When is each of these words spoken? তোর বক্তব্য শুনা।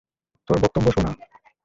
তোর 0.49 0.57
বক্তব্য 0.63 0.87
শুনা। 0.91 1.11